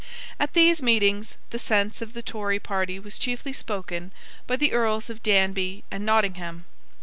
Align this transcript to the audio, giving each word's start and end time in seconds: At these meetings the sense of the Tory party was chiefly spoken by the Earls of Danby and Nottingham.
At 0.39 0.53
these 0.53 0.81
meetings 0.81 1.37
the 1.51 1.59
sense 1.59 2.01
of 2.01 2.13
the 2.13 2.23
Tory 2.23 2.57
party 2.57 2.97
was 2.97 3.19
chiefly 3.19 3.53
spoken 3.53 4.11
by 4.47 4.55
the 4.55 4.73
Earls 4.73 5.11
of 5.11 5.21
Danby 5.21 5.83
and 5.91 6.03
Nottingham. 6.03 6.65